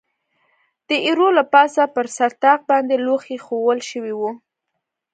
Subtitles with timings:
[0.87, 4.21] د ایرو له پاسه پر سر طاق باندې لوښي اېښوول شوي و.